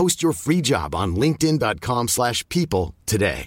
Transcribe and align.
Post 0.00 0.22
your 0.22 0.34
free 0.34 0.60
job 0.62 0.94
on 0.94 1.12
linkedin.com/people 1.12 2.06
slash 2.06 2.42
people 2.46 2.94
today. 3.04 3.44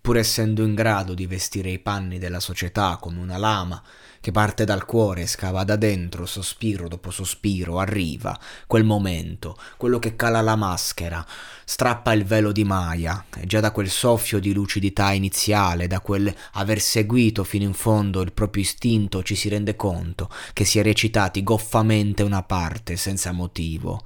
Pur 0.00 0.16
essendo 0.16 0.62
in 0.62 0.76
grado 0.76 1.12
di 1.12 1.26
vestire 1.26 1.70
i 1.70 1.80
panni 1.80 2.20
della 2.20 2.38
società 2.38 2.98
come 3.00 3.18
una 3.18 3.36
lama 3.36 3.82
che 4.20 4.30
parte 4.30 4.64
dal 4.64 4.84
cuore 4.84 5.22
e 5.22 5.26
scava 5.26 5.64
da 5.64 5.74
dentro, 5.74 6.24
sospiro 6.24 6.86
dopo 6.86 7.10
sospiro, 7.10 7.80
arriva 7.80 8.38
quel 8.68 8.84
momento, 8.84 9.58
quello 9.76 9.98
che 9.98 10.14
cala 10.14 10.40
la 10.40 10.54
maschera, 10.54 11.26
strappa 11.64 12.12
il 12.12 12.24
velo 12.24 12.52
di 12.52 12.62
Maya, 12.62 13.24
e 13.36 13.44
già 13.44 13.58
da 13.58 13.72
quel 13.72 13.90
soffio 13.90 14.38
di 14.38 14.52
lucidità 14.52 15.10
iniziale, 15.10 15.88
da 15.88 15.98
quel 15.98 16.32
aver 16.52 16.80
seguito 16.80 17.42
fino 17.42 17.64
in 17.64 17.74
fondo 17.74 18.20
il 18.20 18.32
proprio 18.32 18.62
istinto, 18.62 19.24
ci 19.24 19.34
si 19.34 19.48
rende 19.48 19.74
conto 19.74 20.30
che 20.52 20.64
si 20.64 20.78
è 20.78 20.84
recitati 20.84 21.42
goffamente 21.42 22.22
una 22.22 22.44
parte 22.44 22.94
senza 22.94 23.32
motivo. 23.32 24.04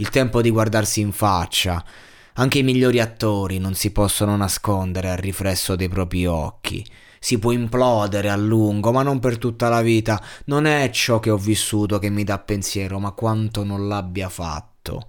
Il 0.00 0.10
tempo 0.10 0.40
di 0.40 0.50
guardarsi 0.50 1.00
in 1.00 1.10
faccia, 1.10 1.84
anche 2.34 2.58
i 2.58 2.62
migliori 2.62 3.00
attori 3.00 3.58
non 3.58 3.74
si 3.74 3.90
possono 3.90 4.36
nascondere 4.36 5.10
al 5.10 5.16
riflesso 5.16 5.74
dei 5.74 5.88
propri 5.88 6.24
occhi. 6.24 6.86
Si 7.18 7.40
può 7.40 7.50
implodere 7.50 8.30
a 8.30 8.36
lungo, 8.36 8.92
ma 8.92 9.02
non 9.02 9.18
per 9.18 9.38
tutta 9.38 9.68
la 9.68 9.82
vita. 9.82 10.22
Non 10.44 10.66
è 10.66 10.88
ciò 10.90 11.18
che 11.18 11.30
ho 11.30 11.36
vissuto 11.36 11.98
che 11.98 12.10
mi 12.10 12.22
dà 12.22 12.38
pensiero, 12.38 13.00
ma 13.00 13.10
quanto 13.10 13.64
non 13.64 13.88
l'abbia 13.88 14.28
fatto. 14.28 15.08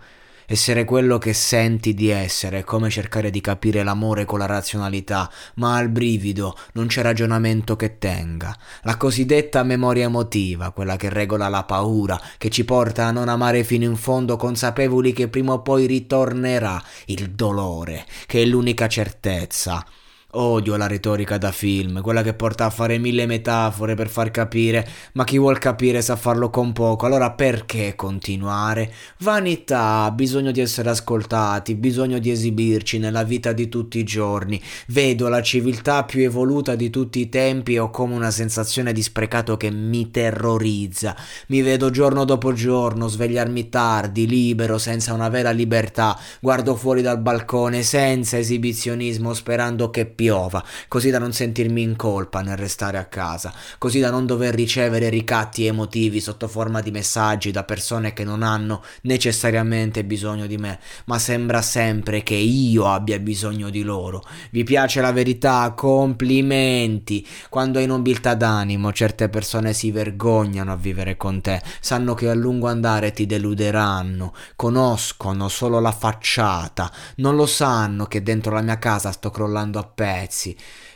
Essere 0.52 0.84
quello 0.84 1.20
che 1.20 1.34
senti 1.34 1.94
di 1.94 2.10
essere 2.10 2.58
è 2.58 2.64
come 2.64 2.90
cercare 2.90 3.30
di 3.30 3.40
capire 3.40 3.84
l'amore 3.84 4.26
con 4.26 4.40
la 4.40 4.48
razionalità, 4.48 5.30
ma 5.58 5.76
al 5.76 5.90
brivido 5.90 6.58
non 6.74 6.88
c'è 6.88 7.04
ragionamento 7.04 7.76
che 7.76 8.00
tenga. 8.00 8.58
La 8.82 8.98
cosiddetta 8.98 9.62
memoria 9.62 10.06
emotiva, 10.06 10.72
quella 10.72 10.96
che 10.96 11.10
regola 11.10 11.50
la 11.50 11.66
paura, 11.66 12.20
che 12.40 12.50
ci 12.50 12.66
porta 12.66 13.06
a 13.06 13.12
non 13.12 13.30
amare 13.30 13.64
fino 13.64 13.84
in 13.86 13.96
fondo 13.96 14.38
consapevoli 14.38 15.14
che 15.14 15.28
prima 15.28 15.54
o 15.54 15.62
poi 15.62 15.86
ritornerà 15.86 16.82
il 17.06 17.30
dolore, 17.30 18.08
che 18.26 18.42
è 18.42 18.46
l'unica 18.46 18.88
certezza. 18.88 19.86
Odio 20.34 20.76
la 20.76 20.86
retorica 20.86 21.40
da 21.40 21.52
film, 21.52 22.02
quella 22.02 22.22
che 22.22 22.36
porta 22.36 22.66
a 22.66 22.70
fare 22.70 23.00
mille 23.00 23.26
metafore 23.26 23.96
per 23.96 24.10
far 24.10 24.30
capire, 24.30 24.88
ma 25.14 25.24
chi 25.24 25.40
vuol 25.40 25.58
capire 25.58 26.04
sa 26.04 26.16
farlo 26.16 26.52
con 26.52 26.72
poco, 26.72 27.08
allora 27.08 27.32
perché 27.32 27.96
continuare? 27.96 28.94
Vanità, 29.22 30.12
bisogno 30.12 30.52
di 30.52 30.62
essere 30.62 30.92
ascoltati, 30.92 31.74
bisogno 31.74 32.20
di 32.20 32.30
esibirci 32.30 33.00
nella 33.00 33.24
vita 33.24 33.54
di 33.54 33.70
tutti 33.70 33.98
i 33.98 34.04
giorni. 34.04 34.62
Vedo 34.90 35.30
la 35.30 35.42
civiltà 35.42 36.04
più 36.04 36.22
evoluta 36.22 36.76
di 36.76 36.92
tutti 36.92 37.22
i 37.22 37.30
tempi 37.30 37.74
e 37.74 37.80
ho 37.80 37.90
come 37.90 38.14
una 38.14 38.30
sensazione 38.30 38.94
di 38.94 39.02
sprecato 39.02 39.58
che 39.58 39.72
mi 39.72 40.12
terrorizza. 40.12 41.16
Mi 41.48 41.64
vedo 41.64 41.90
giorno 41.90 42.24
dopo 42.24 42.54
giorno 42.54 43.08
svegliarmi 43.08 43.70
tardi, 43.70 44.28
libero, 44.28 44.78
senza 44.78 45.12
una 45.12 45.30
vera 45.30 45.50
libertà. 45.50 46.16
Guardo 46.40 46.76
fuori 46.76 47.02
dal 47.02 47.20
balcone 47.20 47.82
senza 47.82 48.38
esibizionismo, 48.38 49.34
sperando 49.34 49.90
che 49.90 50.18
piova, 50.20 50.62
così 50.90 51.12
da 51.12 51.18
non 51.18 51.32
sentirmi 51.32 51.82
in 51.82 51.96
colpa 51.96 52.42
nel 52.42 52.58
restare 52.58 52.98
a 52.98 53.06
casa, 53.06 53.54
così 53.78 54.02
da 54.02 54.12
non 54.12 54.26
dover 54.26 54.54
ricevere 54.54 55.08
ricatti 55.08 55.66
emotivi 55.66 56.20
sotto 56.20 56.50
forma 56.50 56.82
di 56.82 56.92
messaggi 56.92 57.52
da 57.52 57.64
persone 57.64 58.12
che 58.12 58.26
non 58.26 58.44
hanno 58.44 58.84
necessariamente 59.04 60.04
bisogno 60.04 60.46
di 60.46 60.58
me, 60.58 60.78
ma 61.06 61.18
sembra 61.20 61.62
sempre 61.62 62.22
che 62.22 62.34
io 62.34 62.86
abbia 62.88 63.18
bisogno 63.18 63.70
di 63.70 63.82
loro. 63.82 64.22
Vi 64.52 64.66
piace 64.66 65.00
la 65.00 65.14
verità? 65.14 65.72
Complimenti! 65.74 67.26
Quando 67.48 67.80
hai 67.80 67.86
nobiltà 67.86 68.34
d'animo, 68.34 68.92
certe 68.92 69.30
persone 69.30 69.72
si 69.72 69.90
vergognano 69.90 70.74
a 70.74 70.76
vivere 70.76 71.16
con 71.16 71.40
te, 71.40 71.62
sanno 71.80 72.14
che 72.14 72.28
a 72.28 72.34
lungo 72.34 72.68
andare 72.68 73.14
ti 73.14 73.26
deluderanno, 73.26 74.34
conoscono 74.58 75.48
solo 75.48 75.80
la 75.80 75.94
facciata, 75.94 76.92
non 77.18 77.38
lo 77.38 77.46
sanno 77.46 78.06
che 78.08 78.22
dentro 78.22 78.52
la 78.52 78.62
mia 78.62 78.80
casa 78.80 79.14
sto 79.14 79.30
crollando 79.30 79.80
a 79.80 79.84
pezzi. 79.84 80.08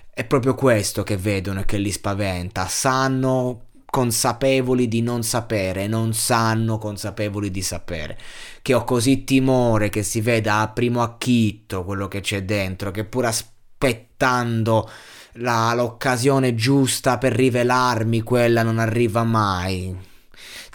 È 0.10 0.24
proprio 0.26 0.54
questo 0.56 1.04
che 1.04 1.18
vedono 1.18 1.62
e 1.62 1.66
che 1.66 1.78
li 1.78 1.92
spaventa. 1.92 2.68
Sanno 2.68 3.68
consapevoli 3.94 4.88
di 4.88 5.04
non 5.04 5.22
sapere, 5.22 5.86
non 5.86 6.14
sanno 6.14 6.80
consapevoli 6.80 7.52
di 7.52 7.62
sapere. 7.62 8.18
Che 8.62 8.74
ho 8.74 8.84
così 8.84 9.24
timore 9.24 9.90
che 9.90 10.02
si 10.02 10.20
veda 10.20 10.62
a 10.62 10.70
primo 10.70 11.04
acchitto 11.04 11.84
quello 11.84 12.08
che 12.08 12.22
c'è 12.22 12.44
dentro, 12.44 12.90
che 12.90 13.06
pur 13.06 13.26
aspettando 13.26 14.90
la, 15.34 15.74
l'occasione 15.76 16.56
giusta 16.56 17.18
per 17.18 17.34
rivelarmi, 17.34 18.22
quella 18.22 18.64
non 18.64 18.80
arriva 18.80 19.24
mai. 19.24 20.12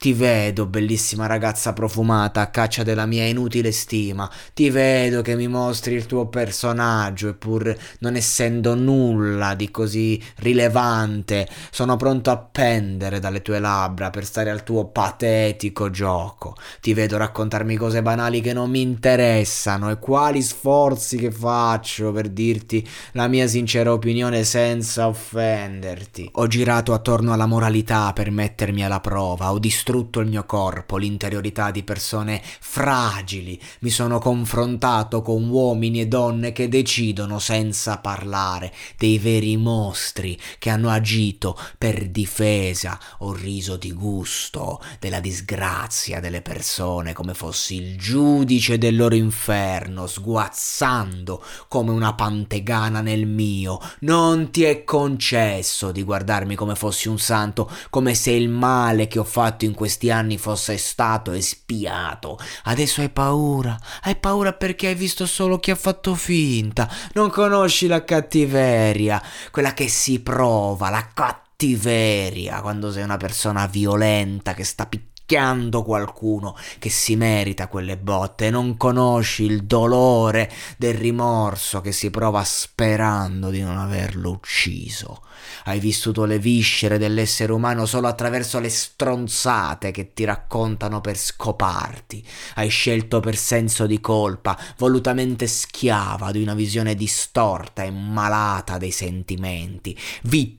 Ti 0.01 0.13
vedo, 0.13 0.67
bellissima 0.67 1.27
ragazza 1.27 1.73
profumata, 1.73 2.41
a 2.41 2.51
caccia 2.51 2.85
della 2.85 3.05
mia 3.05 3.25
inutile 3.25 3.73
stima. 3.73 4.31
Ti 4.55 4.71
vedo 4.71 5.23
che 5.23 5.35
mi 5.35 5.49
mostri 5.49 5.95
il 5.95 6.07
tuo 6.07 6.29
personaggio, 6.29 7.31
eppur 7.31 7.77
non 7.99 8.15
essendo 8.15 8.77
nulla 8.77 9.55
di 9.55 9.73
così 9.73 10.23
rilevante, 10.37 11.49
sono 11.73 11.97
pronto 11.97 12.31
a 12.31 12.37
pendere 12.37 13.19
dalle 13.19 13.43
tue 13.43 13.59
labbra 13.59 14.11
per 14.11 14.25
stare 14.25 14.51
al 14.51 14.63
tuo 14.63 14.87
patetico 14.87 15.91
gioco. 15.91 16.55
Ti 16.81 16.95
vedo 16.95 17.17
raccontarmi 17.17 17.75
cose 17.75 18.01
banali 18.01 18.41
che 18.41 18.53
non 18.53 18.71
mi 18.71 18.83
interessano 18.83 19.91
e 19.91 19.99
quali 19.99 20.43
sforzi 20.43 21.17
che 21.17 21.33
faccio 21.33 22.13
per 22.13 22.29
dirti 22.29 22.89
la 23.13 23.27
mia 23.27 23.49
sincera 23.49 23.93
opinione 23.93 24.45
senza 24.45 25.09
offenderti. 25.09 26.31
Ho 26.35 26.47
girato 26.47 26.93
attorno 26.93 27.33
alla 27.33 27.47
moralità 27.47 28.13
per 28.13 28.31
mettermi 28.31 28.85
alla 28.85 29.01
prova, 29.01 29.51
ho 29.51 29.59
distrutto 29.59 29.87
il 29.93 30.27
mio 30.29 30.45
corpo, 30.45 30.97
l'interiorità 30.99 31.71
di 31.71 31.83
persone 31.83 32.43
fragili, 32.43 33.59
mi 33.81 33.91
sono 33.91 34.19
confrontato 34.19 35.23
con 35.23 35.49
uomini 35.49 36.01
e 36.01 36.07
donne 36.07 36.53
che 36.53 36.69
decidono 36.69 37.39
senza 37.39 37.99
parlare, 37.99 38.73
dei 38.99 39.19
veri 39.19 39.57
mostri 39.57 40.39
che 40.59 40.69
hanno 40.69 40.91
agito 40.91 41.59
per 41.79 42.09
difesa, 42.09 42.99
ho 43.19 43.33
riso 43.33 43.77
di 43.77 43.93
gusto 43.93 44.81
della 44.99 45.21
disgrazia 45.21 46.21
delle 46.21 46.43
persone 46.43 47.15
come 47.15 47.33
fossi 47.35 47.77
il 47.77 47.97
giudice 47.97 48.77
del 48.77 48.97
loro 48.97 49.15
inferno, 49.15 50.07
sguazzando 50.07 51.43
come 51.69 51.93
una 51.93 52.15
pantegana 52.15 53.01
nel 53.01 53.27
mio. 53.27 53.81
Non 54.01 54.51
ti 54.51 54.65
è 54.65 54.85
concesso 54.85 55.93
di 55.93 56.03
guardarmi 56.03 56.55
come 56.55 56.75
fossi 56.75 57.09
un 57.09 57.19
santo, 57.19 57.71
come 57.91 58.15
se 58.15 58.33
il 58.33 58.49
male 58.49 59.07
che 59.07 59.19
ho 59.19 59.25
fatto 59.25 59.65
in 59.65 59.75
questi 59.79 60.11
anni 60.11 60.37
fosse 60.37 60.77
stato 60.77 61.31
espiato. 61.31 62.37
Adesso 62.65 63.01
hai 63.01 63.09
paura. 63.09 63.79
Hai 64.03 64.17
paura 64.17 64.53
perché 64.53 64.89
hai 64.89 64.95
visto 64.97 65.25
solo 65.25 65.61
chi 65.61 65.71
ha 65.71 65.77
fatto 65.77 66.17
finta. 66.17 66.91
Non 67.15 67.31
conosci 67.31 67.87
la 67.87 68.05
cattiveria, 68.05 69.23
quella 69.53 69.73
che 69.73 69.89
si 69.89 70.21
prova, 70.21 70.91
la 70.91 71.09
cattiveria, 71.15 72.61
quando 72.61 72.91
sei 72.91 73.05
una 73.05 73.17
persona 73.17 73.67
violenta 73.67 74.53
che 74.53 74.65
sta 74.65 74.85
picchiando 74.85 75.18
picchiando 75.29 75.83
qualcuno 75.83 76.57
che 76.79 76.89
si 76.89 77.15
merita 77.15 77.69
quelle 77.69 77.99
botte, 77.99 78.49
non 78.49 78.79
conosci 78.79 79.45
il 79.45 79.65
dolore 79.65 80.51
del 80.79 80.95
rimorso 80.95 81.83
che 81.83 81.93
si 81.93 82.09
prova 82.09 82.43
sperando 82.45 83.51
di 83.51 83.61
non 83.61 83.77
averlo 83.77 84.31
ucciso. 84.31 85.21
Hai 85.65 85.81
vissuto 85.81 86.25
le 86.25 86.39
viscere 86.39 86.97
dell'essere 86.97 87.53
umano 87.53 87.85
solo 87.85 88.07
attraverso 88.07 88.59
le 88.59 88.71
stronzate 88.71 89.91
che 89.91 90.15
ti 90.15 90.25
raccontano 90.25 91.03
per 91.03 91.19
scoparti. 91.19 92.27
Hai 92.55 92.71
scelto 92.71 93.21
per 93.21 93.37
senso 93.37 93.85
di 93.85 94.01
colpa, 94.01 94.59
volutamente 94.79 95.47
schiava 95.47 96.31
di 96.31 96.41
una 96.41 96.55
visione 96.55 96.95
distorta 96.95 97.83
e 97.83 97.91
malata 97.91 98.79
dei 98.79 98.93
sentimenti, 98.93 99.95
vittima 100.23 100.58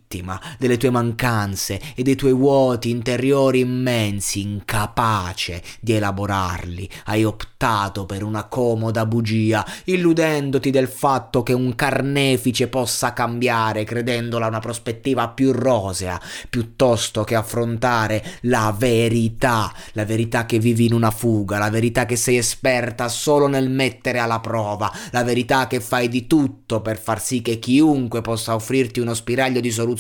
delle 0.58 0.78
tue 0.78 0.90
mancanze 0.90 1.80
e 1.94 2.02
dei 2.02 2.16
tuoi 2.16 2.34
vuoti 2.34 2.90
interiori 2.90 3.60
immensi, 3.60 4.42
incapace 4.42 5.62
di 5.80 5.94
elaborarli. 5.94 6.90
Hai 7.06 7.24
optato 7.24 8.08
per 8.08 8.24
una 8.24 8.46
comoda 8.46 9.06
bugia, 9.06 9.64
illudendoti 9.84 10.72
del 10.72 10.88
fatto 10.88 11.44
che 11.44 11.54
un 11.54 11.76
carnefice 11.76 12.70
possa 12.70 13.14
cambiare, 13.14 13.84
credendola 13.84 14.48
una 14.48 14.58
prospettiva 14.58 15.28
più 15.28 15.52
rosea, 15.52 16.20
piuttosto 16.50 17.24
che 17.24 17.36
affrontare 17.36 18.24
la 18.42 18.74
verità, 18.76 19.72
la 19.92 20.06
verità 20.06 20.48
che 20.48 20.58
vivi 20.58 20.88
in 20.88 20.94
una 20.94 21.12
fuga, 21.12 21.60
la 21.60 21.70
verità 21.70 22.08
che 22.08 22.16
sei 22.16 22.38
esperta 22.38 23.10
solo 23.10 23.46
nel 23.46 23.70
mettere 23.70 24.18
alla 24.18 24.40
prova, 24.40 24.92
la 25.12 25.24
verità 25.24 25.68
che 25.68 25.80
fai 25.80 26.10
di 26.10 26.26
tutto 26.26 26.82
per 26.82 27.00
far 27.00 27.22
sì 27.22 27.44
che 27.44 27.60
chiunque 27.60 28.22
possa 28.22 28.56
offrirti 28.56 29.00
uno 29.00 29.14
spiraglio 29.14 29.60
di 29.60 29.70
soluzione 29.70 29.98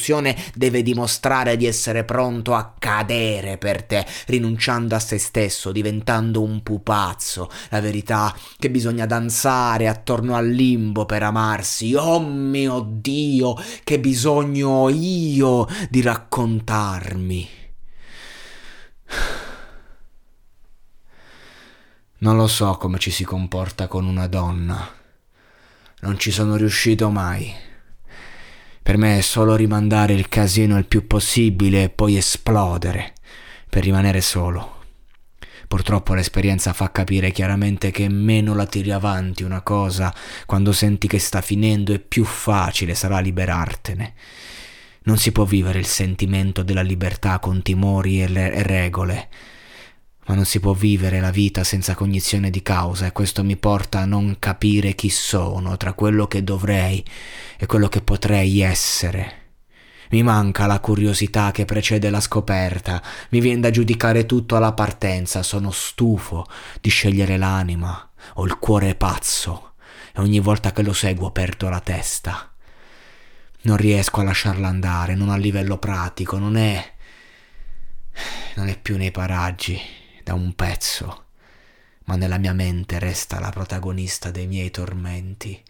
deve 0.53 0.81
dimostrare 0.81 1.57
di 1.57 1.65
essere 1.65 2.03
pronto 2.03 2.53
a 2.53 2.73
cadere 2.77 3.57
per 3.57 3.83
te, 3.83 4.05
rinunciando 4.27 4.95
a 4.95 4.99
se 4.99 5.17
stesso, 5.17 5.71
diventando 5.71 6.41
un 6.41 6.63
pupazzo, 6.63 7.49
la 7.69 7.81
verità 7.81 8.35
che 8.57 8.69
bisogna 8.69 9.05
danzare 9.05 9.87
attorno 9.87 10.35
al 10.35 10.47
limbo 10.47 11.05
per 11.05 11.23
amarsi. 11.23 11.93
Oh 11.95 12.19
mio 12.19 12.85
Dio, 12.87 13.55
che 13.83 13.99
bisogno 13.99 14.17
bisogno 14.29 14.89
io 14.89 15.67
di 15.89 16.01
raccontarmi. 16.01 17.49
Non 22.19 22.35
lo 22.35 22.47
so 22.47 22.75
come 22.77 22.99
ci 22.99 23.11
si 23.11 23.23
comporta 23.23 23.87
con 23.87 24.05
una 24.05 24.27
donna. 24.27 24.87
Non 26.01 26.19
ci 26.19 26.31
sono 26.31 26.57
riuscito 26.57 27.09
mai. 27.09 27.69
Per 28.89 28.97
me 28.97 29.19
è 29.19 29.21
solo 29.21 29.56
rimandare 29.56 30.15
il 30.15 30.30
casino 30.30 30.75
il 30.75 30.88
più 30.88 31.06
possibile 31.06 31.83
e 31.83 31.89
poi 31.89 32.18
esplodere 32.18 33.13
per 33.69 33.83
rimanere 33.83 34.19
solo. 34.19 34.77
Purtroppo 35.68 36.15
l'esperienza 36.15 36.74
fa 36.74 36.91
capire 36.91 37.30
chiaramente 37.30 37.91
che 37.91 38.09
meno 38.09 38.56
la 38.56 38.65
tiri 38.65 38.89
avanti 38.89 39.44
una 39.44 39.62
cosa 39.62 40.12
quando 40.47 40.71
senti 40.71 41.07
che 41.07 41.19
sta 41.19 41.41
finendo 41.41 41.94
e 41.94 42.00
più 42.00 42.24
facile 42.24 42.95
sarà 42.95 43.19
liberartene. 43.19 44.13
Non 45.03 45.19
si 45.19 45.31
può 45.31 45.44
vivere 45.44 45.77
il 45.77 45.85
sentimento 45.85 46.63
della 46.63 46.81
libertà 46.81 47.38
con 47.38 47.62
timori 47.62 48.24
e, 48.24 48.27
le- 48.27 48.53
e 48.53 48.63
regole, 48.63 49.30
ma 50.29 50.35
non 50.35 50.45
si 50.45 50.59
può 50.59 50.73
vivere 50.73 51.19
la 51.19 51.31
vita 51.31 51.63
senza 51.63 51.95
cognizione 51.95 52.51
di 52.51 52.61
causa 52.61 53.07
e 53.07 53.11
questo 53.11 53.43
mi 53.43 53.57
porta 53.57 54.01
a 54.01 54.05
non 54.05 54.35
capire 54.37 54.93
chi 54.93 55.09
sono 55.09 55.75
tra 55.75 55.93
quello 55.93 56.27
che 56.27 56.43
dovrei 56.43 57.03
e 57.57 57.65
quello 57.65 57.87
che 57.87 58.01
potrei 58.01 58.59
essere. 58.59 59.37
Mi 60.11 60.21
manca 60.21 60.67
la 60.67 60.79
curiosità 60.79 61.49
che 61.49 61.65
precede 61.65 62.11
la 62.11 62.19
scoperta, 62.19 63.01
mi 63.29 63.39
viene 63.39 63.61
da 63.61 63.71
giudicare 63.71 64.27
tutto 64.27 64.55
alla 64.55 64.73
partenza, 64.73 65.41
sono 65.41 65.71
stufo 65.71 66.45
di 66.79 66.91
scegliere 66.91 67.37
l'anima, 67.37 68.11
ho 68.35 68.45
il 68.45 68.59
cuore 68.59 68.93
pazzo 68.93 69.73
e 70.13 70.21
ogni 70.21 70.39
volta 70.39 70.71
che 70.71 70.83
lo 70.83 70.93
seguo 70.93 71.31
perdo 71.31 71.69
la 71.69 71.79
testa. 71.79 72.53
Non 73.61 73.77
riesco 73.77 74.19
a 74.19 74.25
lasciarla 74.25 74.67
andare, 74.67 75.15
non 75.15 75.29
a 75.29 75.37
livello 75.37 75.79
pratico, 75.79 76.37
non 76.37 76.55
è... 76.55 76.93
non 78.57 78.67
è 78.67 78.77
più 78.79 78.95
nei 78.95 79.11
paraggi, 79.11 79.97
da 80.24 80.33
un 80.33 80.54
pezzo, 80.54 81.25
ma 82.06 82.16
nella 82.16 82.38
mia 82.38 82.54
mente 82.54 83.00
resta 83.00 83.39
la 83.39 83.50
protagonista 83.50 84.31
dei 84.31 84.48
miei 84.48 84.71
tormenti. 84.71 85.62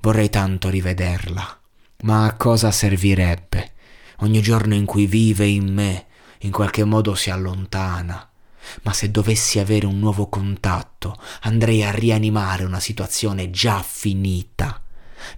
Vorrei 0.00 0.30
tanto 0.30 0.68
rivederla 0.68 1.60
ma 2.02 2.26
a 2.26 2.34
cosa 2.34 2.70
servirebbe? 2.70 3.72
Ogni 4.18 4.42
giorno 4.42 4.74
in 4.74 4.84
cui 4.84 5.06
vive 5.06 5.46
in 5.46 5.72
me, 5.72 6.06
in 6.40 6.50
qualche 6.50 6.84
modo 6.84 7.14
si 7.14 7.30
allontana. 7.30 8.28
Ma 8.82 8.92
se 8.92 9.10
dovessi 9.10 9.58
avere 9.58 9.86
un 9.86 9.98
nuovo 9.98 10.28
contatto, 10.28 11.18
andrei 11.42 11.82
a 11.82 11.90
rianimare 11.90 12.64
una 12.64 12.80
situazione 12.80 13.50
già 13.50 13.82
finita. 13.82 14.82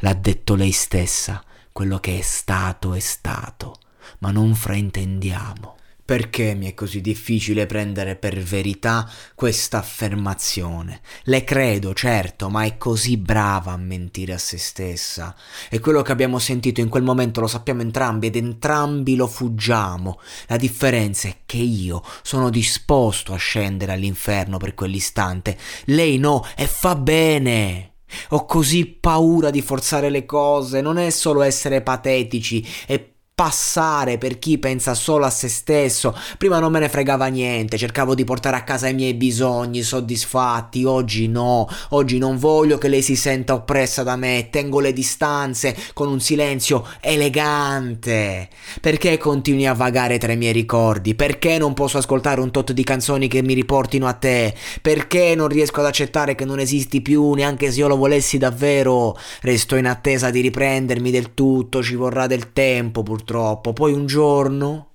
L'ha 0.00 0.14
detto 0.14 0.56
lei 0.56 0.72
stessa, 0.72 1.42
quello 1.72 2.00
che 2.00 2.18
è 2.18 2.22
stato 2.22 2.94
è 2.94 3.00
stato, 3.00 3.78
ma 4.18 4.30
non 4.30 4.54
fraintendiamo. 4.54 5.76
Perché 6.08 6.54
mi 6.54 6.66
è 6.66 6.72
così 6.72 7.02
difficile 7.02 7.66
prendere 7.66 8.16
per 8.16 8.38
verità 8.38 9.06
questa 9.34 9.76
affermazione? 9.76 11.02
Le 11.24 11.44
credo, 11.44 11.92
certo, 11.92 12.48
ma 12.48 12.64
è 12.64 12.78
così 12.78 13.18
brava 13.18 13.72
a 13.72 13.76
mentire 13.76 14.32
a 14.32 14.38
se 14.38 14.56
stessa. 14.56 15.36
E 15.68 15.80
quello 15.80 16.00
che 16.00 16.10
abbiamo 16.10 16.38
sentito 16.38 16.80
in 16.80 16.88
quel 16.88 17.02
momento 17.02 17.42
lo 17.42 17.46
sappiamo 17.46 17.82
entrambi 17.82 18.28
ed 18.28 18.36
entrambi 18.36 19.16
lo 19.16 19.26
fuggiamo. 19.26 20.18
La 20.46 20.56
differenza 20.56 21.28
è 21.28 21.40
che 21.44 21.58
io 21.58 22.02
sono 22.22 22.48
disposto 22.48 23.34
a 23.34 23.36
scendere 23.36 23.92
all'inferno 23.92 24.56
per 24.56 24.72
quell'istante. 24.72 25.58
Lei 25.84 26.16
no, 26.16 26.42
e 26.56 26.66
fa 26.66 26.94
bene. 26.94 27.96
Ho 28.30 28.46
così 28.46 28.86
paura 28.86 29.50
di 29.50 29.60
forzare 29.60 30.08
le 30.08 30.24
cose, 30.24 30.80
non 30.80 30.96
è 30.96 31.10
solo 31.10 31.42
essere 31.42 31.82
patetici, 31.82 32.66
è 32.86 32.98
passare 33.38 34.18
per 34.18 34.40
chi 34.40 34.58
pensa 34.58 34.94
solo 34.94 35.24
a 35.24 35.30
se 35.30 35.46
stesso. 35.46 36.12
Prima 36.38 36.58
non 36.58 36.72
me 36.72 36.80
ne 36.80 36.88
fregava 36.88 37.28
niente, 37.28 37.78
cercavo 37.78 38.16
di 38.16 38.24
portare 38.24 38.56
a 38.56 38.64
casa 38.64 38.88
i 38.88 38.94
miei 38.94 39.14
bisogni 39.14 39.82
soddisfatti. 39.82 40.82
Oggi 40.82 41.28
no, 41.28 41.68
oggi 41.90 42.18
non 42.18 42.36
voglio 42.36 42.78
che 42.78 42.88
lei 42.88 43.00
si 43.00 43.14
senta 43.14 43.54
oppressa 43.54 44.02
da 44.02 44.16
me. 44.16 44.48
Tengo 44.50 44.80
le 44.80 44.92
distanze 44.92 45.76
con 45.94 46.08
un 46.08 46.18
silenzio 46.18 46.84
elegante. 47.00 48.48
Perché 48.80 49.18
continui 49.18 49.66
a 49.66 49.72
vagare 49.72 50.18
tra 50.18 50.32
i 50.32 50.36
miei 50.36 50.52
ricordi? 50.52 51.14
Perché 51.14 51.58
non 51.58 51.74
posso 51.74 51.98
ascoltare 51.98 52.40
un 52.40 52.50
tot 52.50 52.72
di 52.72 52.82
canzoni 52.82 53.28
che 53.28 53.40
mi 53.40 53.54
riportino 53.54 54.08
a 54.08 54.14
te? 54.14 54.52
Perché 54.82 55.36
non 55.36 55.46
riesco 55.46 55.78
ad 55.78 55.86
accettare 55.86 56.34
che 56.34 56.44
non 56.44 56.58
esisti 56.58 57.00
più 57.00 57.34
neanche 57.34 57.70
se 57.70 57.78
io 57.78 57.86
lo 57.86 57.96
volessi 57.96 58.36
davvero? 58.36 59.16
Resto 59.42 59.76
in 59.76 59.86
attesa 59.86 60.30
di 60.30 60.40
riprendermi 60.40 61.12
del 61.12 61.34
tutto, 61.34 61.84
ci 61.84 61.94
vorrà 61.94 62.26
del 62.26 62.52
tempo 62.52 63.04
purtroppo 63.04 63.26
purtroppo. 63.28 63.74
Poi 63.74 63.92
un 63.92 64.06
giorno, 64.06 64.92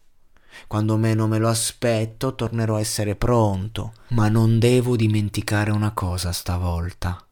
quando 0.67 0.97
meno 0.97 1.27
me 1.27 1.37
lo 1.37 1.47
aspetto, 1.47 2.33
tornerò 2.33 2.75
a 2.77 2.79
essere 2.79 3.15
pronto. 3.15 3.93
Ma 4.09 4.27
non 4.27 4.57
devo 4.57 4.95
dimenticare 4.95 5.69
una 5.69 5.91
cosa 5.91 6.31
stavolta. 6.31 7.23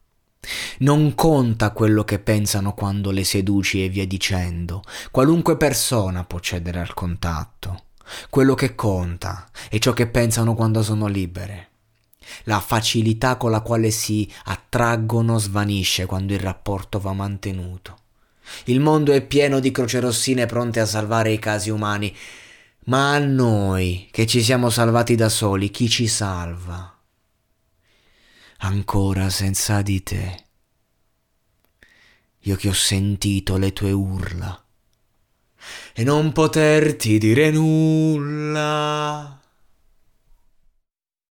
Non 0.79 1.13
conta 1.15 1.71
quello 1.71 2.03
che 2.03 2.19
pensano 2.19 2.73
quando 2.73 3.09
le 3.11 3.23
seduci 3.23 3.83
e 3.83 3.89
via 3.89 4.05
dicendo. 4.05 4.83
Qualunque 5.09 5.57
persona 5.57 6.23
può 6.23 6.39
cedere 6.39 6.79
al 6.79 6.93
contatto. 6.93 7.85
Quello 8.29 8.55
che 8.55 8.75
conta 8.75 9.49
è 9.69 9.77
ciò 9.79 9.93
che 9.93 10.07
pensano 10.07 10.53
quando 10.53 10.83
sono 10.83 11.07
libere. 11.07 11.69
La 12.43 12.59
facilità 12.59 13.37
con 13.37 13.51
la 13.51 13.61
quale 13.61 13.91
si 13.91 14.31
attraggono 14.45 15.37
svanisce 15.37 16.05
quando 16.05 16.33
il 16.33 16.39
rapporto 16.39 16.99
va 16.99 17.13
mantenuto. 17.13 18.00
Il 18.65 18.79
mondo 18.79 19.11
è 19.11 19.21
pieno 19.21 19.59
di 19.59 19.71
crocerossine 19.71 20.45
pronte 20.45 20.79
a 20.79 20.85
salvare 20.85 21.31
i 21.31 21.39
casi 21.39 21.69
umani. 21.69 22.15
Ma 22.85 23.13
a 23.13 23.19
noi, 23.19 24.07
che 24.11 24.25
ci 24.25 24.41
siamo 24.41 24.69
salvati 24.69 25.15
da 25.15 25.29
soli, 25.29 25.69
chi 25.69 25.89
ci 25.89 26.07
salva? 26.07 26.97
Ancora 28.57 29.29
senza 29.29 29.81
di 29.81 30.03
te. 30.03 30.45
Io 32.45 32.55
che 32.55 32.69
ho 32.69 32.73
sentito 32.73 33.57
le 33.57 33.71
tue 33.73 33.91
urla 33.91 34.63
e 35.93 36.03
non 36.03 36.31
poterti 36.31 37.17
dire 37.17 37.51
nulla. 37.51 39.40